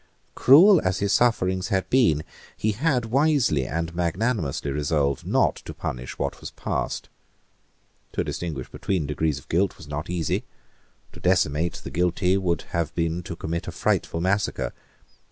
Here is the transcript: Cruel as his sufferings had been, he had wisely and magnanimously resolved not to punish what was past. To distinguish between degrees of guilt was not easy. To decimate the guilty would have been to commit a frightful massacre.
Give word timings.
Cruel 0.33 0.81
as 0.83 0.97
his 0.97 1.13
sufferings 1.13 1.67
had 1.67 1.87
been, 1.91 2.23
he 2.57 2.71
had 2.71 3.05
wisely 3.11 3.67
and 3.67 3.93
magnanimously 3.93 4.71
resolved 4.71 5.27
not 5.27 5.57
to 5.57 5.75
punish 5.75 6.17
what 6.17 6.41
was 6.41 6.49
past. 6.49 7.07
To 8.13 8.23
distinguish 8.23 8.67
between 8.71 9.05
degrees 9.05 9.37
of 9.37 9.47
guilt 9.47 9.77
was 9.77 9.87
not 9.87 10.09
easy. 10.09 10.43
To 11.13 11.19
decimate 11.19 11.75
the 11.83 11.91
guilty 11.91 12.35
would 12.35 12.63
have 12.73 12.95
been 12.95 13.21
to 13.21 13.35
commit 13.35 13.67
a 13.67 13.71
frightful 13.71 14.21
massacre. 14.21 14.73